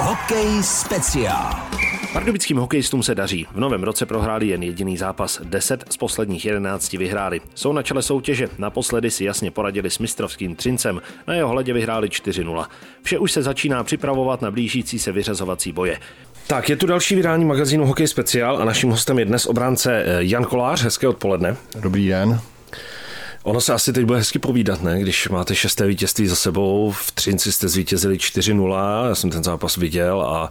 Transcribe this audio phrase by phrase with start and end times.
[0.00, 1.54] Hokej speciál.
[2.12, 3.46] Pardubickým hokejistům se daří.
[3.54, 5.40] V novém roce prohráli jen jediný zápas.
[5.44, 7.40] 10 z posledních 11 vyhráli.
[7.54, 8.48] Jsou na čele soutěže.
[8.58, 11.00] Naposledy si jasně poradili s mistrovským Trincem.
[11.26, 12.66] Na jeho hledě vyhráli 4-0.
[13.02, 15.98] Vše už se začíná připravovat na blížící se vyřazovací boje.
[16.46, 20.18] Tak, je tu další vydání magazínu Hokej speciál a naším hostem je dnes obránce eh,
[20.18, 20.82] Jan Kolář.
[20.82, 21.56] Hezké odpoledne.
[21.80, 22.40] Dobrý den.
[23.42, 25.00] Ono se asi teď bude hezky povídat, ne?
[25.00, 29.76] Když máte šesté vítězství za sebou, v Třinci jste zvítězili 4-0, já jsem ten zápas
[29.76, 30.50] viděl a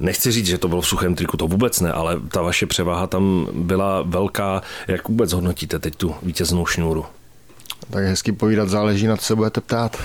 [0.00, 3.06] nechci říct, že to bylo v suchém triku, to vůbec ne, ale ta vaše převaha
[3.06, 4.62] tam byla velká.
[4.88, 7.06] Jak vůbec hodnotíte teď tu vítěznou šňůru?
[7.90, 9.96] Tak hezky povídat záleží na co se budete ptát.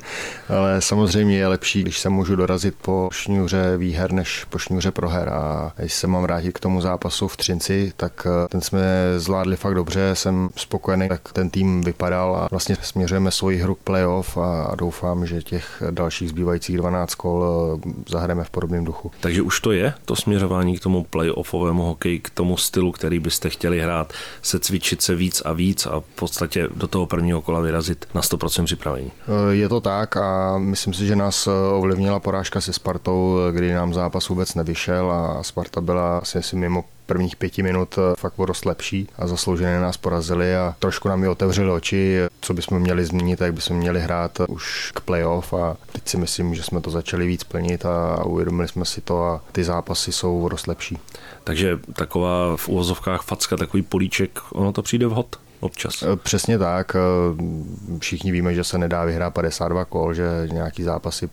[0.48, 5.28] Ale samozřejmě je lepší, když se můžu dorazit po šňůře výher, než po šňůře proher.
[5.28, 8.80] A když se mám vrátit k tomu zápasu v Třinci, tak eh, ten jsme
[9.16, 13.78] zvládli fakt dobře, jsem spokojený, jak ten tým vypadal a vlastně směřujeme svoji hru k
[13.78, 17.44] playoff a doufám, že těch dalších zbývajících 12 kol
[17.86, 19.10] eh, zahrajeme v podobném duchu.
[19.20, 23.50] Takže už to je, to směřování k tomu playoffovému hokeji, k tomu stylu, který byste
[23.50, 27.42] chtěli hrát, se cvičit se víc a víc a v podstatě do toho prvního prvního
[27.42, 29.12] kola vyrazit na 100% připravení.
[29.50, 34.28] Je to tak a myslím si, že nás ovlivnila porážka se Spartou, kdy nám zápas
[34.28, 39.80] vůbec nevyšel a Sparta byla asi mimo prvních pěti minut fakt dost lepší a zaslouženě
[39.80, 44.00] nás porazili a trošku nám je otevřeli oči, co bychom měli změnit, jak bychom měli
[44.00, 48.24] hrát už k playoff a teď si myslím, že jsme to začali víc plnit a
[48.24, 50.98] uvědomili jsme si to a ty zápasy jsou dost lepší.
[51.44, 55.36] Takže taková v úvozovkách facka, takový políček, ono to přijde vhod?
[55.60, 56.02] Občas.
[56.02, 56.96] Eh, přesně tak.
[56.96, 61.28] Eh, všichni víme, že se nedá vyhrát 52 kol, že nějaký zápasy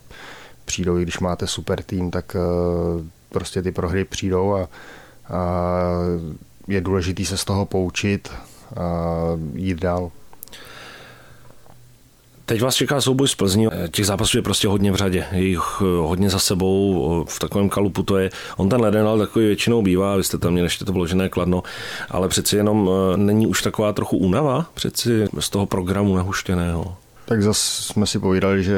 [0.65, 2.39] přijdou, i když máte super tým, tak eh,
[3.29, 4.69] prostě ty prohry přijdou a,
[5.35, 5.81] a
[6.67, 8.31] je důležité se z toho poučit
[8.75, 9.11] a
[9.53, 10.11] jít dál.
[12.47, 13.67] Teď vás čeká souboj z Plzní.
[13.91, 15.25] Těch zápasů je prostě hodně v řadě.
[15.31, 17.25] Je jich eh, hodně za sebou.
[17.27, 18.29] V takovém kalupu to je.
[18.57, 20.15] On ten leden ale takový většinou bývá.
[20.15, 21.63] Vy jste tam měli ještě to vložené kladno.
[22.09, 26.95] Ale přeci jenom eh, není už taková trochu únava přeci z toho programu nahuštěného.
[27.25, 28.77] Tak zase jsme si povídali, že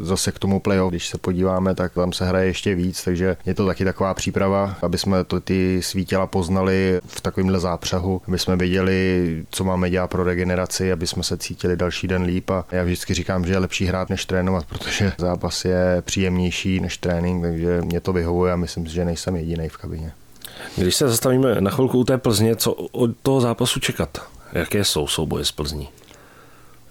[0.00, 3.54] zase k tomu playoff, když se podíváme, tak tam se hraje ještě víc, takže je
[3.54, 8.38] to taky taková příprava, aby jsme to ty svý těla poznali v takovémhle zápřehu, aby
[8.38, 12.64] jsme věděli, co máme dělat pro regeneraci, aby jsme se cítili další den líp a
[12.72, 17.42] já vždycky říkám, že je lepší hrát než trénovat, protože zápas je příjemnější než trénink,
[17.42, 20.12] takže mě to vyhovuje a myslím si, že nejsem jediný v kabině.
[20.76, 24.18] Když se zastavíme na chvilku u té Plzně, co od toho zápasu čekat?
[24.52, 25.88] Jaké jsou souboje s Plzní?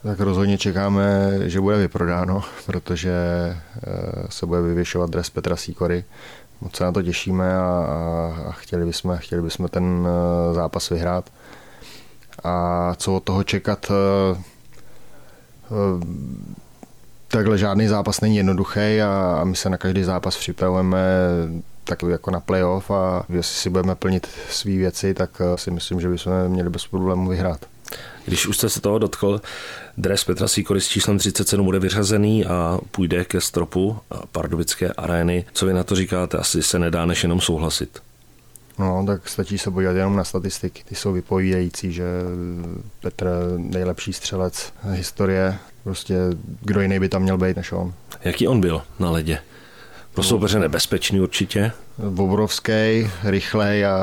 [0.03, 3.57] Tak rozhodně čekáme, že bude vyprodáno, protože eh,
[4.29, 6.03] se bude vyvěšovat dres Petra Sýkory.
[6.61, 7.87] Moc se na to těšíme a,
[8.47, 11.29] a chtěli, bychom, chtěli bychom ten eh, zápas vyhrát.
[12.43, 13.91] A co od toho čekat?
[13.91, 14.43] Eh,
[17.27, 20.99] takhle žádný zápas není jednoduchý a my se na každý zápas připravujeme
[21.83, 26.09] tak jako na playoff a jestli si budeme plnit své věci, tak si myslím, že
[26.09, 27.65] bychom měli bez problémů vyhrát.
[28.25, 29.41] Když už jste se toho dotkl,
[29.97, 33.97] dres Petra Sýkory s číslem 37 bude vyřazený a půjde ke stropu
[34.31, 35.45] Pardubické arény.
[35.53, 36.37] Co vy na to říkáte?
[36.37, 37.99] Asi se nedá než jenom souhlasit.
[38.79, 40.83] No, tak stačí se podívat jenom na statistiky.
[40.89, 42.05] Ty jsou vypovídající, že
[43.01, 43.27] Petr
[43.57, 45.57] nejlepší střelec historie.
[45.83, 46.15] Prostě
[46.61, 47.93] kdo jiný by tam měl být než on.
[48.23, 49.39] Jaký on byl na ledě?
[50.17, 51.71] Pro soupeře nebezpečný určitě.
[52.17, 53.95] Obrovský, rychlej a,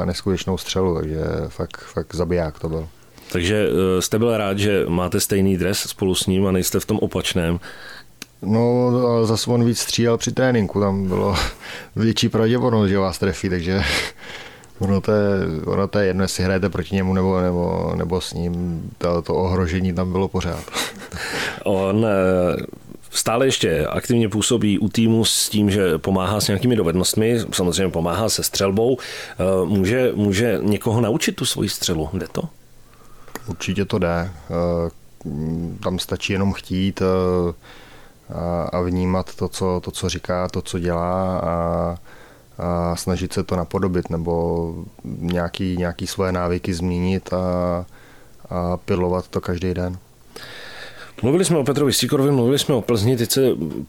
[0.00, 2.88] a neskutečnou střelu, takže fakt, fakt zabiják to byl.
[3.32, 6.86] Takže eh, jste byl rád, že máte stejný dres spolu s ním a nejste v
[6.86, 7.60] tom opačném.
[8.42, 11.36] No, ale zase on víc střílel při tréninku, tam bylo
[11.96, 13.82] větší pravděpodobnost, že vás trefí, takže
[14.78, 15.28] ono to, je,
[15.66, 19.34] ono to je jedno, jestli hrajete proti němu nebo, nebo, nebo s ním, to, to
[19.34, 20.64] ohrožení tam bylo pořád.
[21.64, 22.83] On eh,
[23.14, 28.28] stále ještě aktivně působí u týmu s tím, že pomáhá s nějakými dovednostmi, samozřejmě pomáhá
[28.28, 28.98] se střelbou.
[28.98, 32.08] Eh, může, může někoho naučit tu svoji střelu?
[32.12, 32.42] Jde to?
[33.46, 34.30] Určitě to jde.
[34.50, 34.90] Eh,
[35.82, 37.54] tam stačí jenom chtít eh,
[38.72, 41.96] a vnímat to, co, to, co říká, to, co dělá a,
[42.58, 44.74] a snažit se to napodobit nebo
[45.04, 47.86] nějaký, nějaký svoje návyky změnit a,
[48.50, 49.98] a pilovat to každý den.
[51.24, 53.40] Mluvili jsme o Petrovi Sikorovi, mluvili jsme o Plzni, teď se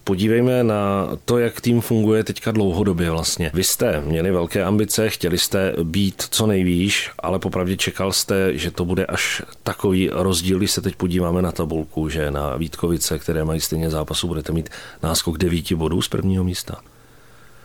[0.04, 3.52] podívejme na to, jak tým funguje teďka dlouhodobě vlastně.
[3.54, 8.72] Vy jste měli velké ambice, chtěli jste být co nejvýš, ale popravdě čekal jste, že
[8.72, 13.46] to bude až takový rozdíl, když se teď podíváme na tabulku, že na Vítkovice, které
[13.46, 14.70] mají stejně zápasu, budete mít
[15.04, 16.82] náskok devíti bodů z prvního místa.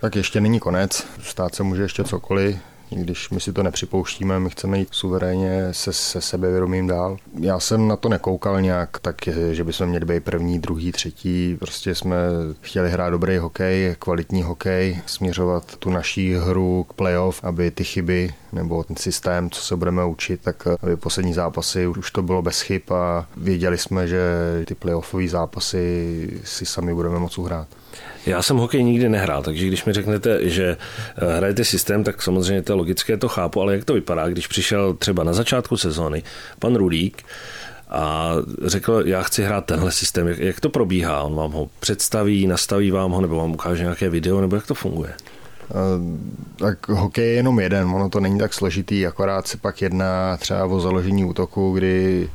[0.01, 2.57] Tak ještě není konec, stát se může ještě cokoliv,
[2.91, 7.17] když my si to nepřipouštíme, my chceme jít suverénně se, se sebevědomím dál.
[7.41, 9.17] Já jsem na to nekoukal nějak tak,
[9.53, 11.57] že bychom měli být první, druhý, třetí.
[11.59, 12.17] Prostě jsme
[12.61, 18.35] chtěli hrát dobrý hokej, kvalitní hokej, směřovat tu naší hru k playoff, aby ty chyby
[18.53, 22.61] nebo ten systém, co se budeme učit, tak aby poslední zápasy už to bylo bez
[22.61, 24.21] chyb a věděli jsme, že
[24.65, 27.69] ty playoffové zápasy si sami budeme moc uhrát.
[28.27, 30.77] Já jsem hokej nikdy nehrál, takže když mi řeknete, že
[31.17, 34.47] eh, hrajete systém, tak samozřejmě to je logické, to chápu, ale jak to vypadá, když
[34.47, 36.23] přišel třeba na začátku sezóny
[36.59, 37.23] pan Rulík,
[37.91, 38.33] a
[38.65, 40.29] řekl, já chci hrát tenhle systém.
[40.29, 41.23] Jak to probíhá?
[41.23, 44.75] On vám ho představí, nastaví vám ho, nebo vám ukáže nějaké video, nebo jak to
[44.75, 45.15] funguje?
[45.71, 45.75] Eh,
[46.57, 50.65] tak hokej je jenom jeden, ono to není tak složitý, akorát se pak jedná třeba
[50.65, 52.29] o založení útoku, kdy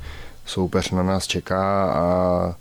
[0.45, 2.55] soupeř na nás čeká a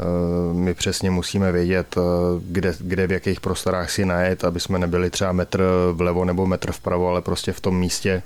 [0.00, 2.00] Eh, my přesně musíme vědět, eh,
[2.48, 6.72] kde, kde v jakých prostorách si najet, aby jsme nebyli třeba metr vlevo nebo metr
[6.72, 8.22] vpravo, ale prostě v tom místě,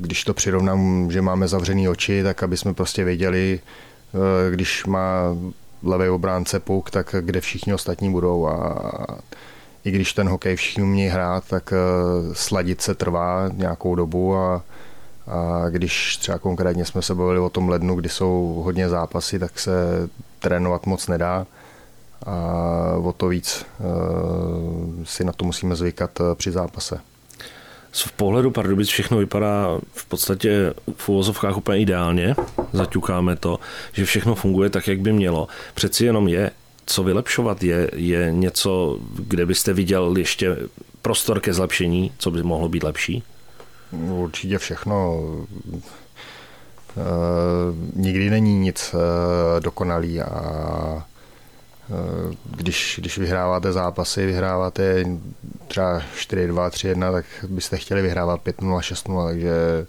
[0.00, 3.60] když to přirovnám, že máme zavřený oči, tak aby jsme prostě věděli,
[4.50, 5.36] když má
[5.82, 9.18] levý obránce puk, tak kde všichni ostatní budou a
[9.84, 11.72] i když ten hokej všichni umějí hrát, tak
[12.32, 14.62] sladit se trvá nějakou dobu a
[15.26, 19.58] a když třeba konkrétně jsme se bavili o tom lednu, kdy jsou hodně zápasy, tak
[19.58, 19.72] se
[20.38, 21.46] trénovat moc nedá
[22.26, 22.36] a
[23.02, 23.84] o to víc eh,
[25.04, 27.00] si na to musíme zvykat eh, při zápase.
[27.92, 32.34] V pohledu Pardubic všechno vypadá v podstatě v uvozovkách úplně ideálně,
[32.72, 33.58] zaťukáme to,
[33.92, 35.48] že všechno funguje tak, jak by mělo.
[35.74, 36.50] Přeci jenom je
[36.86, 40.56] co vylepšovat, je, je něco, kde byste viděl ještě
[41.02, 43.22] prostor ke zlepšení, co by mohlo být lepší?
[43.92, 45.20] Určitě všechno.
[46.96, 47.02] E,
[47.96, 51.06] nikdy není nic e, dokonalý a
[51.90, 55.04] e, když, když vyhráváte zápasy, vyhráváte
[55.68, 59.86] třeba 4-2, 3-1, tak byste chtěli vyhrávat 5-0, 6-0, takže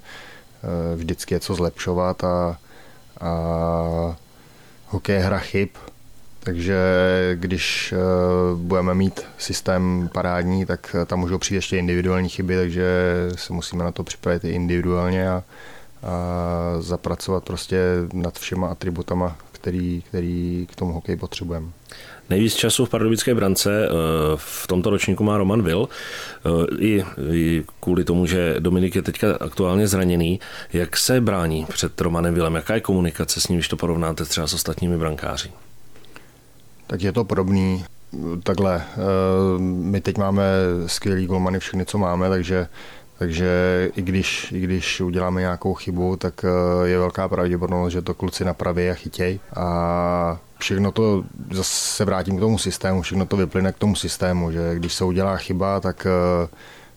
[0.96, 2.58] vždycky je co zlepšovat a,
[3.22, 4.16] a
[4.88, 5.70] hokej hra chyb,
[6.44, 6.78] takže
[7.34, 7.98] když eh,
[8.56, 12.86] budeme mít systém parádní, tak tam můžou přijít ještě individuální chyby, takže
[13.36, 15.44] se musíme na to připravit i individuálně a,
[16.04, 16.18] a
[16.80, 17.78] zapracovat prostě
[18.14, 21.68] nad všema atributama, který, který k tomu hokej potřebujeme.
[22.30, 23.90] Nejvíc času v pardubické brance eh,
[24.36, 25.90] v tomto ročníku má Roman Vil.
[26.46, 26.50] Eh,
[26.80, 30.40] I, I kvůli tomu, že Dominik je teďka aktuálně zraněný.
[30.74, 32.56] Jak se brání před Romanem Vilem?
[32.56, 35.52] Jaká je komunikace s ním, když to porovnáte třeba s ostatními brankáři?
[36.88, 37.86] Tak je to podobný.
[38.44, 38.98] Takhle, eh,
[39.60, 40.44] my teď máme
[40.86, 42.68] skvělý golmany, všechny, co máme, takže
[43.18, 48.14] takže i když, i když uděláme nějakou chybu, tak eh, je velká pravděpodobnost, že to
[48.14, 49.40] kluci napraví a chytěj.
[49.56, 54.52] A všechno to, zase se vrátím k tomu systému, všechno to vyplyne k tomu systému,
[54.52, 56.48] že když se udělá chyba, tak, eh,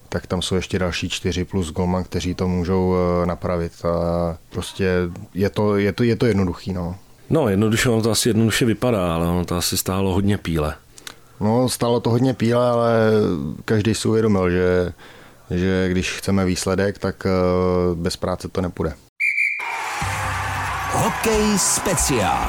[0.09, 2.95] tak tam jsou ještě další čtyři plus golman, kteří to můžou
[3.25, 3.73] napravit.
[3.85, 4.89] A prostě
[5.35, 6.73] je to, je to, je to jednoduchý.
[6.73, 6.97] No.
[7.31, 10.75] No, jednoduše ono to asi jednoduše vypadá, ale ono to asi stálo hodně píle.
[11.41, 13.11] No, stálo to hodně píle, ale
[13.65, 14.93] každý si uvědomil, že,
[15.51, 17.31] že když chceme výsledek, tak eh,
[17.95, 18.95] bez práce to nepůjde.
[20.93, 22.49] Hokej speciál.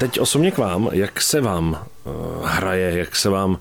[0.00, 3.58] Teď osobně k vám, jak se vám uh, hraje, jak se vám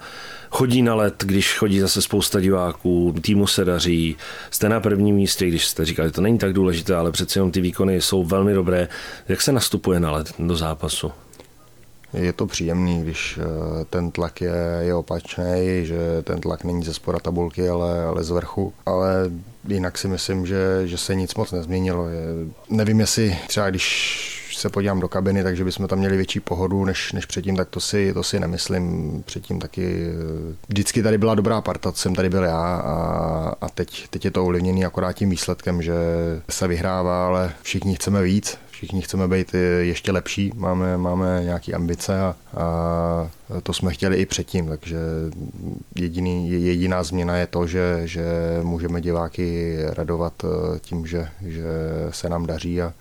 [0.55, 4.17] chodí na let, když chodí zase spousta diváků, týmu se daří,
[4.51, 7.61] jste na prvním místě, když jste říkali, to není tak důležité, ale přeci jenom ty
[7.61, 8.87] výkony jsou velmi dobré.
[9.27, 11.11] Jak se nastupuje na let do zápasu?
[12.13, 16.93] Je to příjemný, když eh, ten tlak je, je opačný, že ten tlak není ze
[16.93, 18.73] spora tabulky, ale, ale z vrchu.
[18.85, 19.31] Ale
[19.67, 22.07] jinak si myslím, že, že se nic moc nezměnilo.
[22.07, 22.21] Je,
[22.69, 24.34] nevím, jestli třeba když
[24.65, 27.79] se podívám do kabiny, takže bychom tam měli větší pohodu než, než předtím, tak to
[27.79, 29.23] si, to si nemyslím.
[29.25, 30.07] Předtím taky
[30.67, 34.43] vždycky tady byla dobrá parta, jsem tady byl já a, a teď, teď je to
[34.43, 35.93] ovlivněný akorát tím výsledkem, že
[36.49, 42.19] se vyhrává, ale všichni chceme víc, všichni chceme být ještě lepší, máme, máme nějaké ambice
[42.19, 44.97] a, a to jsme chtěli i předtím, takže
[45.95, 48.25] jediný, jediná změna je to, že, že
[48.61, 50.33] můžeme diváky radovat
[50.81, 51.63] tím, že, že
[52.09, 52.93] se nám daří a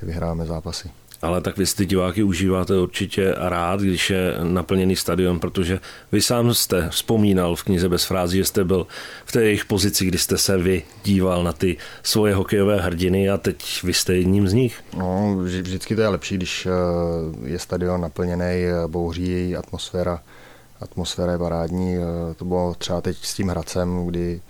[0.00, 0.90] že vyhráme zápasy.
[1.22, 5.80] Ale tak vy ty diváky užíváte určitě rád, když je naplněný stadion, protože
[6.12, 8.86] vy sám jste vzpomínal v knize bez frází, že jste byl
[9.24, 13.38] v té jejich pozici, kdy jste se vy díval na ty svoje hokejové hrdiny a
[13.38, 14.84] teď vy jste jedním z nich.
[14.96, 16.70] No, vždycky to je lepší, když eh,
[17.48, 20.22] je stadion naplněný, eh, bouří atmosféra,
[20.80, 21.96] atmosféra je parádní.
[21.96, 24.40] Eh, to bylo třeba teď s tím Hradcem, kdy,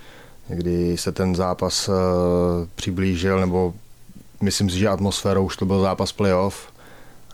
[0.49, 1.91] kdy se ten zápas
[2.75, 3.75] přiblížil, nebo
[4.43, 6.73] myslím si, že atmosférou už to byl zápas playoff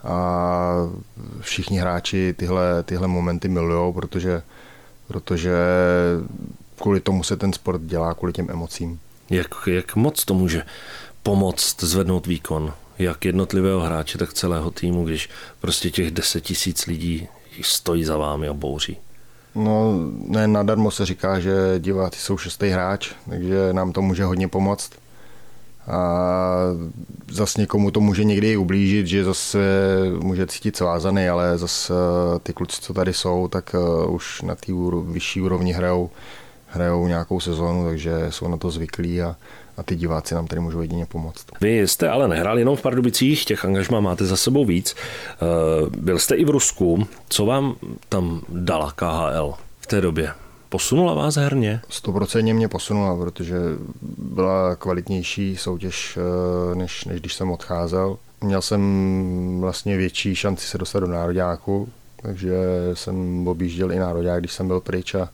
[0.03, 0.73] a
[1.41, 4.41] všichni hráči tyhle, tyhle momenty milují, protože,
[5.07, 5.51] protože
[6.81, 8.99] kvůli tomu se ten sport dělá, kvůli těm emocím.
[9.29, 10.63] Jak, jak moc to může
[11.23, 12.73] pomoct zvednout výkon?
[12.99, 15.29] Jak jednotlivého hráče, tak celého týmu, když
[15.61, 17.27] prostě těch 10 tisíc lidí
[17.61, 18.97] stojí za vámi a bouří?
[19.55, 19.93] No,
[20.27, 24.91] ne nadarmo se říká, že diváci jsou šestý hráč, takže nám to může hodně pomoct.
[25.89, 26.55] A
[27.31, 29.59] zase někomu to může někdy ublížit, že zase
[30.21, 31.93] může cítit svázaný, ale zase
[32.43, 36.09] ty kluci, co tady jsou, tak eh, už na té vyšší úrovni hrajou,
[36.67, 39.35] hrajou nějakou sezónu, takže jsou na to zvyklí a,
[39.77, 41.45] a ty diváci nám tady můžou jedině pomoct.
[41.61, 44.95] Vy jste ale nehrál jenom v Pardubicích, těch angažmá máte za sebou víc.
[44.95, 45.35] Eh,
[45.97, 47.07] byl jste i v Rusku.
[47.29, 47.75] Co vám
[48.09, 50.33] tam dala KHL v té době?
[50.69, 51.81] Posunula vás herně?
[51.89, 53.55] Stoprocentně mě posunula, protože
[54.17, 58.17] byla kvalitnější soutěž, eh, než, než když jsem odcházel.
[58.41, 58.81] Měl jsem
[59.61, 61.89] vlastně větší šanci se dostat do nároďáku,
[62.21, 62.55] takže
[62.93, 65.29] jsem objížděl i nároďák, když jsem byl pryč a,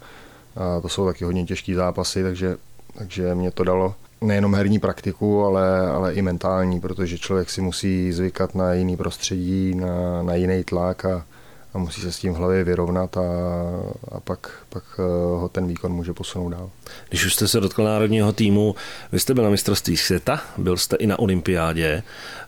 [0.56, 2.58] a to jsou taky hodně těžké zápasy, takže,
[2.98, 8.12] takže mě to dalo nejenom herní praktiku, ale, ale i mentální, protože člověk si musí
[8.12, 11.26] zvykat na jiný prostředí, na, na jiný tlak a,
[11.76, 13.22] a musí se s tím v hlavě vyrovnat a,
[14.12, 15.02] a pak, pak eh,
[15.40, 16.70] ho ten výkon může posunout dál.
[17.10, 18.76] Když už jste se dotkl národního týmu,
[19.12, 22.04] vy jste byl na mistrovství světa, byl jste i na olympiádě.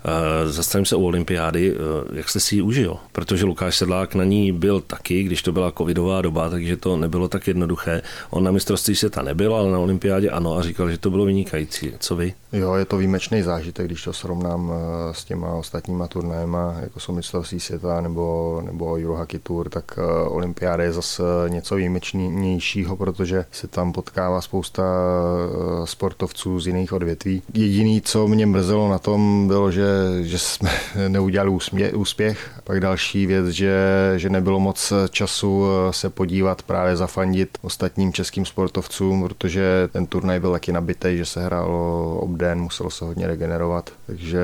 [0.06, 2.98] Eh, zastavím se u olympiády, eh, jak jste si ji užil?
[3.12, 7.28] Protože Lukáš Sedlák na ní byl taky, když to byla covidová doba, takže to nebylo
[7.28, 8.02] tak jednoduché.
[8.30, 11.94] On na mistrovství světa nebyl, ale na olympiádě ano a říkal, že to bylo vynikající.
[12.00, 12.34] Co vy?
[12.54, 14.74] Jo, je to výjimečný zážitek, když to srovnám
[15.12, 20.92] s těma ostatníma turnajema, jako jsou mistrovství světa nebo, nebo Eurohockey Tour, tak olympiáda je
[20.92, 27.42] zase něco výjimečnějšího, protože se tam potkává spousta eh, sportovců z jiných odvětví.
[27.54, 29.86] Jediný, co mě mrzelo na tom, bylo, že,
[30.22, 30.70] že jsme
[31.08, 31.94] neudělali úspěch.
[31.96, 32.50] úspěch.
[32.64, 33.78] Pak další věc, že,
[34.16, 40.40] že nebylo moc času eh, se podívat právě zafandit ostatním českým sportovcům, protože ten turnaj
[40.40, 43.90] byl taky nabitý, že se hrálo obden, muselo se hodně regenerovat.
[44.08, 44.40] Takže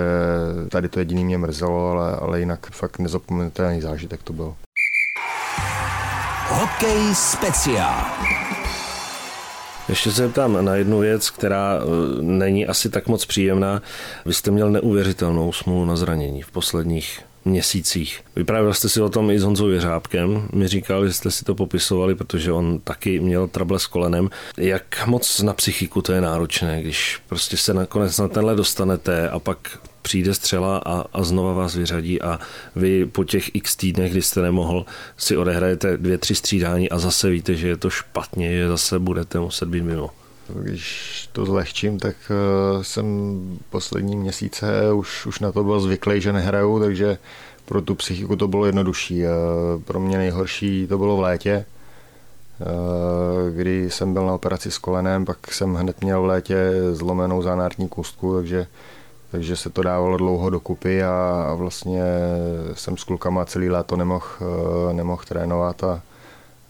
[0.70, 4.56] tady to jediný mě mrzelo, ale, ale jinak fakt nezapomenutelný zážitek to byl.
[6.50, 8.06] Hokej speciál.
[9.90, 11.86] Ještě se zeptám na jednu věc, která eh,
[12.22, 13.82] není asi tak moc příjemná.
[14.26, 18.22] Vy jste měl neuvěřitelnou smůlu na zranění v posledních měsících.
[18.36, 20.48] Vyprávěl jste si o tom i s Honzou Jeřábkem.
[20.54, 24.30] Mi říkal, že jste si to popisovali, protože on taky měl trable s kolenem.
[24.58, 29.40] Jak moc na psychiku to je náročné, když prostě se nakonec na tenhle dostanete a
[29.40, 32.40] pak přijde střela a, a znova vás vyřadí a
[32.76, 34.86] vy po těch x týdnech, kdy jste nemohl,
[35.18, 39.40] si odehrajete dvě, tři střídání a zase víte, že je to špatně, že zase budete
[39.40, 40.10] muset být mimo.
[40.50, 43.06] Když to zlehčím, tak eh, jsem
[43.70, 47.18] poslední měsíce už, už na to byl zvyklý, že nehraju, takže
[47.66, 49.24] pro tu psychiku to bylo jednodušší.
[49.86, 51.66] Pro mě nejhorší to bylo v létě,
[52.62, 57.42] eh, kdy jsem byl na operaci s kolenem, pak jsem hned měl v létě zlomenou
[57.42, 58.68] zánární kůstku, takže
[59.34, 62.04] takže se to dávalo dlouho dokupy a, a vlastně
[62.74, 66.02] jsem s klukama celý léto nemohl, eh, nemohl trénovat a,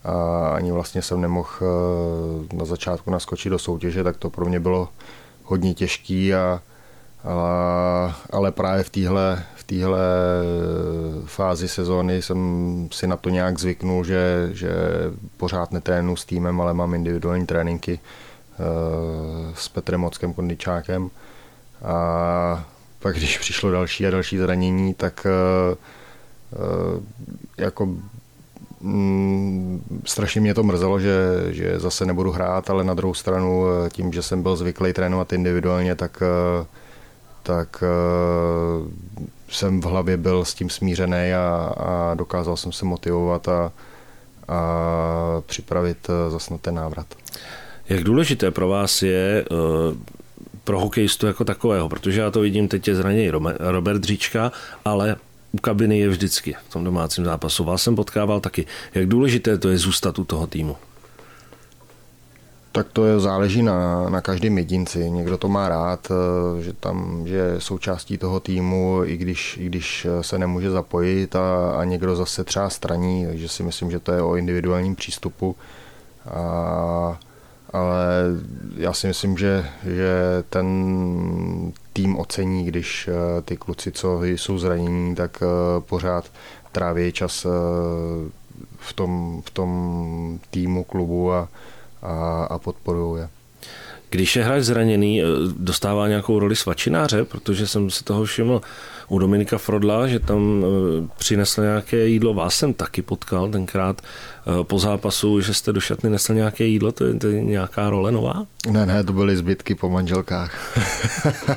[0.04, 4.60] a ani vlastně jsem nemohl eh, na začátku naskočit do soutěže, tak to pro mě
[4.60, 4.90] bylo
[5.44, 6.62] hodně těžký a,
[7.24, 8.90] a ale právě v
[9.66, 10.24] téhle
[11.26, 14.72] v fázi sezóny jsem si na to nějak zvyknul, že, že
[15.38, 18.58] pořád netrénu s týmem, ale mám individuální tréninky eh,
[19.56, 21.10] s Petrem Mockem Kondičákem
[21.84, 22.66] a
[23.00, 25.28] pak, když přišlo další a další zranění, tak
[25.72, 25.78] uh,
[26.60, 27.04] uh,
[27.58, 27.86] jako
[28.82, 31.16] mm, strašně mě to mrzelo, že,
[31.50, 35.34] že zase nebudu hrát, ale na druhou stranu eh, tím, že jsem byl zvyklý trénovat
[35.34, 36.24] individuálně, tak,
[37.44, 37.84] tak
[39.50, 43.72] jsem v hlavě byl s tím smířený a, a dokázal jsem se motivovat a,
[44.48, 44.62] a
[45.46, 47.08] připravit zase na ten návrat.
[47.90, 49.46] Jak důležité pro vás je
[50.64, 54.52] pro hokejistu jako takového, protože já to vidím, teď je zraněný Robert Dříčka,
[54.86, 55.16] ale
[55.52, 57.64] u kabiny je vždycky v tom domácím zápasu.
[57.64, 58.66] Vás jsem potkával taky.
[58.94, 60.76] Jak důležité to je zůstat u toho týmu?
[62.72, 65.10] Tak to je, záleží na, na každém jedinci.
[65.10, 69.66] Někdo to má rád, eh, že tam že je součástí toho týmu, i když, i
[69.66, 74.12] když se nemůže zapojit a, a někdo zase třeba straní, takže si myslím, že to
[74.12, 75.56] je o individuálním přístupu.
[76.26, 77.20] A
[77.74, 78.06] ale
[78.78, 80.68] já si myslím, že, že ten
[81.94, 86.32] tým ocení, když eh, ty kluci, co jsou zranění, tak eh, pořád
[86.72, 87.50] tráví čas eh,
[88.78, 91.50] v tom, v tom týmu, klubu a,
[92.02, 93.30] a, a podporují je.
[94.14, 95.26] Když je hráč zraněný, eh,
[95.58, 98.62] dostává nějakou roli svačináře, protože jsem si toho všiml
[99.08, 102.34] u Dominika Frodla, že tam eh, přinesl nějaké jídlo.
[102.34, 106.92] Vás jsem taky potkal tenkrát eh, po zápasu, že jste do šatny nesl nějaké jídlo,
[106.92, 108.46] to je, to je nějaká role nová?
[108.70, 110.78] Ne, ne, to byly zbytky po manželkách.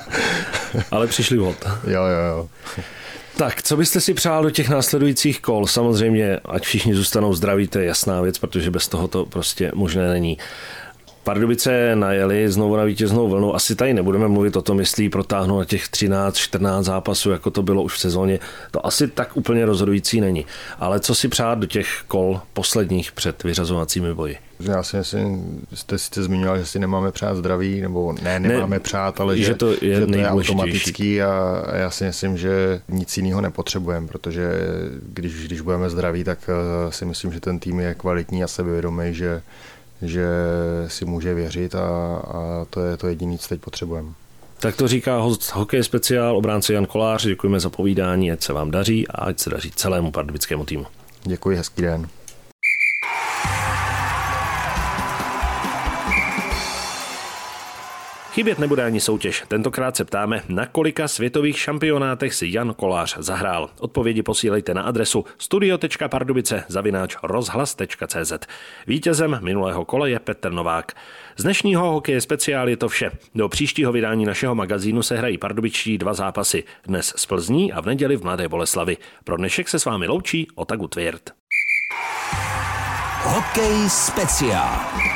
[0.90, 1.56] Ale přišli vhod.
[1.86, 2.48] Jo, jo, jo.
[3.36, 5.66] Tak, co byste si přál do těch následujících kol?
[5.66, 10.08] Samozřejmě, ať všichni zůstanou zdraví, to je jasná věc, protože bez toho to prostě možné
[10.08, 10.38] není.
[11.26, 13.54] Pardubice najeli znovu na vítěznou vlnu.
[13.54, 17.82] Asi tady nebudeme mluvit o tom, jestli protáhnou na těch 13-14 zápasů, jako to bylo
[17.82, 18.38] už v sezóně.
[18.70, 20.46] To asi tak úplně rozhodující není.
[20.78, 24.36] Ale co si přát do těch kol posledních před vyřazovacími boji?
[24.60, 28.80] Já si myslím, jste si zmiňoval, že si nemáme přát zdraví, nebo ne, nemáme ne,
[28.80, 32.80] přát, ale že, že to je, že to je automatický a já si myslím, že
[32.88, 34.50] nic jiného nepotřebujeme, protože
[35.08, 39.04] když, když budeme zdraví, tak eh, si myslím, že ten tým je kvalitní a sebevědomý,
[39.14, 39.42] že
[40.02, 40.26] že
[40.86, 44.08] si může věřit a, a to je to jediné, co teď potřebujeme.
[44.60, 47.26] Tak to říká host hokej speciál, obránce Jan Kolář.
[47.26, 50.86] Děkujeme za povídání, ať se vám daří a ať se daří celému pardubickému týmu.
[51.24, 52.08] Děkuji, hezký den.
[58.36, 59.44] Chybět nebude ani soutěž.
[59.48, 63.70] Tentokrát se ptáme, na kolika světových šampionátech si Jan Kolář zahrál.
[63.78, 68.32] Odpovědi posílejte na adresu studio.pardubice zavináč rozhlas.cz.
[68.86, 70.92] Vítězem minulého kole je Petr Novák.
[71.36, 73.10] Z dnešního hokeje speciál je to vše.
[73.34, 76.64] Do příštího vydání našeho magazínu se hrají pardubičtí dva zápasy.
[76.86, 78.96] Dnes z Plzní a v neděli v Mladé Boleslavi.
[79.24, 81.30] Pro dnešek se s vámi loučí Otagu Tvěrt.
[83.22, 85.15] Hokej speciál.